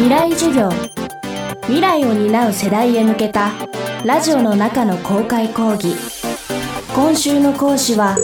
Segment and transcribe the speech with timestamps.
[0.00, 0.70] 未来授業。
[1.64, 3.50] 未来を担う世代へ向けた
[4.02, 5.94] ラジオの中の公開講義。
[6.94, 8.16] 今週の講師は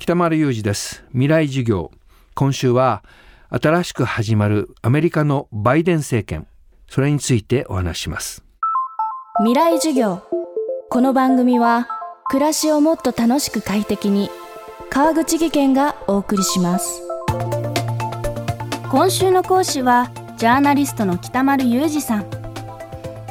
[0.00, 1.04] 北丸裕二です。
[1.12, 1.92] 未来授業。
[2.34, 3.04] 今週は
[3.48, 6.48] 新しく始まるアメリカのバイデン政権。
[6.88, 8.42] それについてお話します。
[9.38, 10.24] 未来授業。
[10.88, 11.86] この番組は
[12.24, 14.30] 暮らしをもっと楽しく快適に
[14.90, 17.00] 川口義賢がお送りします。
[18.90, 20.10] 今週の講師は
[20.40, 22.26] ジャーナリストの北丸裕二さん。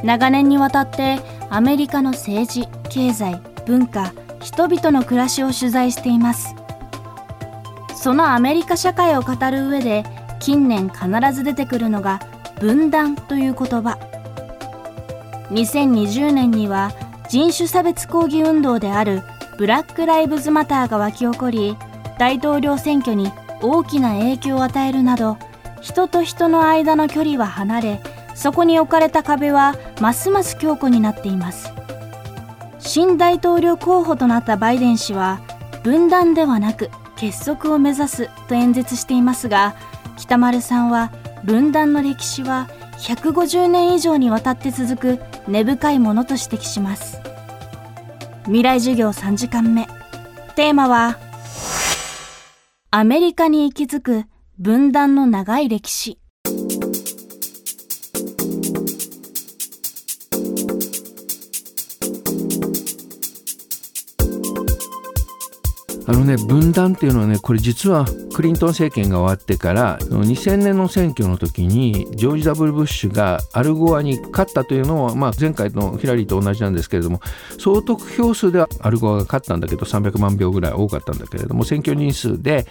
[0.03, 6.53] 長年にわたってアメリカの政治経済文化人々の暮らしを取材しています。
[7.95, 10.03] そのアメリカ社会を語る上で
[10.39, 12.19] 近年必ず出てくるのが
[12.59, 13.97] 分断という言葉。
[15.49, 16.91] 2020年には
[17.27, 19.23] 人種差別抗議運動である
[19.57, 21.75] ブラック・ライブズ・マターが沸き起こり
[22.19, 23.31] 大統領選挙に
[23.63, 25.39] 大きな影響を与えるなど
[25.81, 28.01] 人と人の間の距離は離れ
[28.35, 31.73] そこに置かれた壁はますます強固になっています。
[32.79, 35.41] 新大統領候補となったバイデン氏は
[35.83, 39.75] 分断ではなく結束を目指すと演説していますが
[40.17, 41.11] 北丸さんは
[41.43, 42.69] 分断の歴史は
[42.99, 47.21] 150年以上にわたって続く根深いものと指摘します。
[48.45, 49.87] 未来授業3時間目。
[50.55, 51.17] テーマは
[52.91, 54.25] アメリカに息づく
[54.61, 56.19] 分断の長い歴史。
[66.05, 68.05] あのね分断っていうのはねこれ実は
[68.39, 77.19] クリントン政権が終わってから2000年の選挙の時にジョージ・ダブル・ブッシュがアルゴアに勝ったというのは、まあ、前回のヒラリーと同じなんですけれども
[77.57, 82.65] 総得票数ではアルゴアが勝ったんだけど300万票ぐらい多かったんだけれども選挙人数で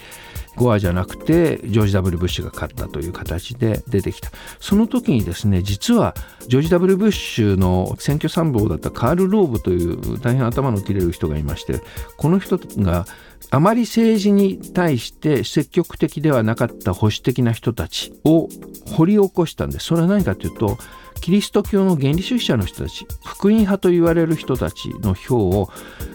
[0.57, 4.31] ゴアじゃなくてジョージ・ダブル・ブッシュが勝ったという形で出てきた。
[4.61, 6.15] その時にですね実は
[6.49, 11.83] ジョージ・ダブル・ブッシュの選挙参謀だったカール・ローブという大変頭の切れる人がいまして
[12.17, 13.07] この人が
[13.51, 18.49] あまり政治に対して積極的ではなかった保守的な人たちを
[18.95, 19.87] 掘り起こしたんです。
[19.87, 20.77] それは何かというと
[21.21, 25.69] キリスト教の原理主義者の人たち福音派と言われる人たちの票を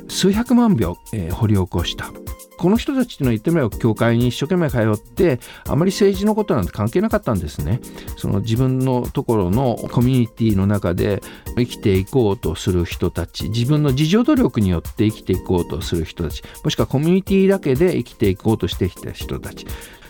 [0.08, 2.12] 数百万票、えー、掘り起こした。
[2.58, 7.82] この人たちっていうのは言ってみれば教会に一生懸命通ってあまり政治のことなんて関係なかったんですね。
[8.16, 11.22] その自分のところのコミュニティの中で
[11.58, 19.66] 生きていこうとする人たち自分の自助努力によって生きていこうとする人たちもしくはコミュニティだけで生きていこうとしてきた人たち。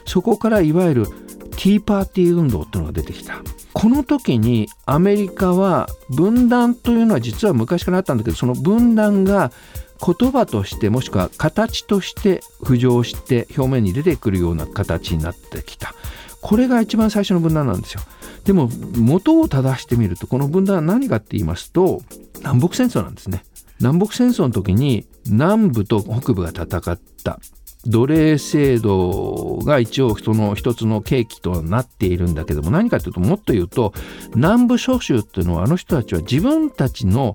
[0.05, 3.41] そこからいわゆるティーパーティー運動っていうのが出てきた。
[3.73, 9.51] この時にアメリカは分断というのは実は昔からあったんだけどその分断が
[10.05, 15.95] 言葉としてもしくは形として浮上して表面に出てくるような形になってきた。
[16.41, 18.01] これが一番最初の分断なんですよ。
[18.43, 22.01] でも元を正してみるとこの分断は何かって言いますと
[22.39, 23.43] 南北戦争なんですね。
[23.79, 27.39] 南北戦争の時に南部と北部が戦った。
[27.85, 33.93] 奴隷制度が一応その一つの契機となっているんだけども何かというともっと言うと
[34.35, 37.33] 南部諸州っていうのはあの人たちは自分たちの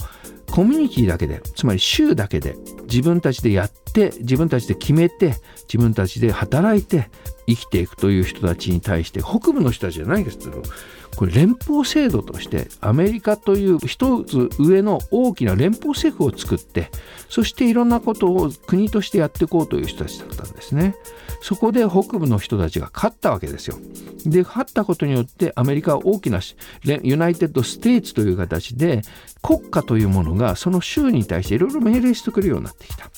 [0.50, 5.34] コミュニティだけでつまり州だけで自分たちでやって自分たちで決めて
[5.72, 7.10] 自分たちで働いて
[7.46, 10.62] 生きていくという人たちに対して北部の人たちじゃないですけど
[11.16, 16.90] これ連邦制度としてアメリカという一つ上の大きな連邦政府を作って
[17.28, 20.94] そしていろんなことを国としてやっていこうという人たちだったんですね。
[21.40, 23.78] そこで北部の人たちが勝ったわけですよ。
[24.26, 26.40] で勝ったことによってアメリカは大きな
[26.84, 29.02] United States という形で
[29.42, 33.10] 国家というものがその州に対していろいろ命令してくるようになってきた。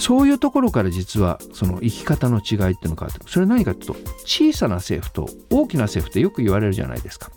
[0.00, 7.30] そういうところから実はその生き方の違いっていうのがあってそれは何かというと小さな政府と大きな政府ってよく言われるじゃないですか。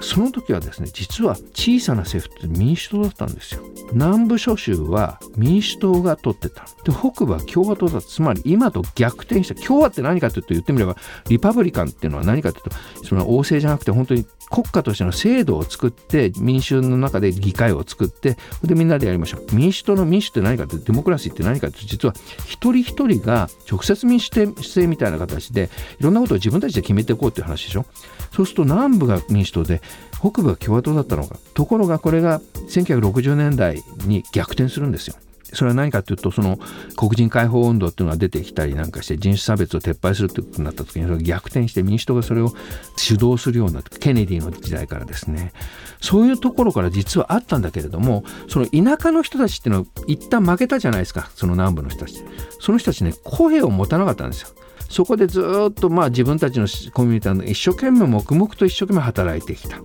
[0.00, 3.62] その時はですね実は小さな政府って民主党だったんですよ。
[3.92, 6.64] 南部諸州は民主党が取ってた。
[6.84, 9.54] で北部は共和党だつまり今と逆転した。
[9.54, 10.96] 共和って何かというと言ってみれば
[11.28, 19.54] リパブリカンっていうのは何かというとその王政じゃなくて本当に国家としての制度を作って民衆の中で議会を作ってでみんなでやりましょう。
[19.54, 22.14] 民主党の民主って何かってデモクラシーって何かって実は
[22.46, 24.30] 一人一人が直接民主
[24.62, 27.86] 制みたいな形でいろんなことを自分たちで決めていこうっていう話でしょ。
[28.32, 29.82] そうすると南部が民主党で
[30.18, 31.36] 北部は共和党だったのか。
[31.54, 35.16] ところがこれが1960年代に逆転するんですよ。
[35.52, 36.58] それは何かというとその
[36.96, 42.52] 黒人解放運動っていうのが出てきたりなんかして人種差別を撤廃するということになった時にそれ逆転して民主党がそれを
[42.96, 45.52] 主導するようになってケネディの時代からですね。
[46.00, 51.30] そういうところから実はあったんだけれどもその田舎の人たちっていうのは一旦負けたじゃないですか。
[51.34, 52.22] その南部の人たち。
[52.60, 54.48] その人たちね声を持たなかったんですよ。
[54.90, 55.40] そこでず
[55.70, 59.78] っとまあ自分たちのコミュニティの一生懸命黙々と一生懸命働いてきた。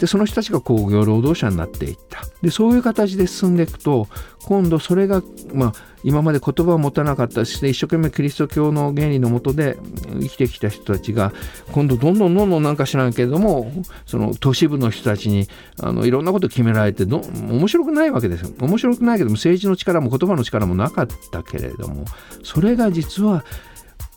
[0.00, 2.24] でその人たちが工業労働者になっていった。
[2.42, 4.08] でそういう形で進んでいくと
[4.44, 5.22] 今度それが、
[5.52, 5.72] まあ、
[6.04, 9.76] 今まで言葉を持たなかったし一生懸命キリスト教の原理のもとで
[10.20, 11.32] 生きてきた人たちが
[11.72, 13.72] 今度どんどんどんどんなんか知らんけれども
[14.06, 15.48] その都市部の人たちに
[15.80, 18.50] あのいろんなことを決められてど面白くないわけですよ。
[18.60, 22.04] 面白くないけども政治の力も言葉の力もなかったけれども
[22.42, 23.44] それが実は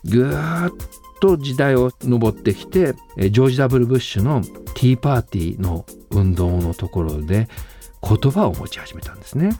[0.06, 0.74] ぐーっ
[1.19, 7.48] と時代を上ってきてジョージ・ダブル・ブッシュのティーパーティーの運動のところで
[8.01, 9.59] 言葉を持ち始めたんですね。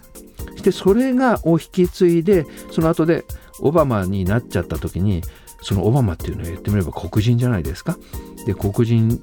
[0.64, 3.26] でそれがを引き継いでその後で
[3.60, 5.22] オバマになっちゃった時に
[5.62, 7.98] そのオバマっていうのは言ってみれば黒人じゃないですか。
[8.46, 9.20] で黒人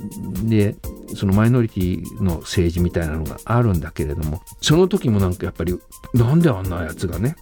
[0.49, 0.77] で
[1.17, 5.77] そのマイノリティの政治みたいなのがあるんだけれどもその時もなんかやっぱり
[6.15, 7.35] なんであんなやつがね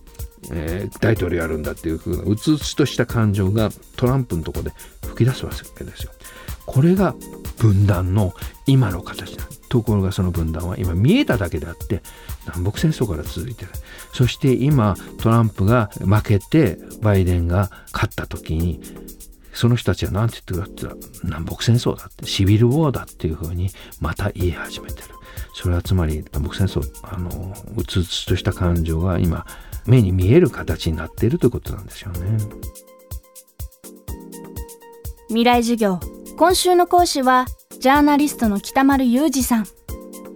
[0.52, 4.72] えー、大統領やるんだっていうふうなうつうつとした感情がトランプのとこで
[5.02, 6.12] 吹き出すわけですよ。
[6.66, 7.14] これが
[7.58, 8.34] 分断の
[8.66, 9.44] 今の形だ。
[9.68, 12.02] ところがその分断は今見えただけであって
[12.46, 13.70] 南北戦争から続いてる。
[14.12, 18.80] そして今トランプが負けてバイデンが勝った時に
[19.52, 25.08] その人たちは何て言ってるかって言ったら南北戦争だってシビルウォーだっていうふうにまた言い始めてる。
[25.54, 29.46] それはつまり南北戦争あのうつうつとした感情が今
[29.86, 32.38] 目に見える形になっているということなんですよね。
[35.28, 36.00] 未来授業。
[36.36, 37.46] 今週の講師は
[37.80, 39.66] ジャーナリストの北丸裕二さん。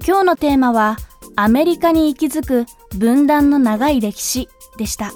[0.06, 0.96] 今日のテーマは
[1.36, 2.66] アメリカに息づく
[2.96, 4.48] 分断の長い歴史。
[4.80, 5.12] でした。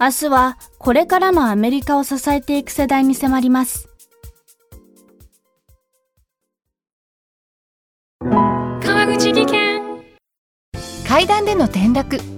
[0.00, 3.88] 明日はこれからのアメリカを支えていく世代に迫ります。
[8.20, 9.82] 川口技研。
[11.06, 12.37] 階段での転落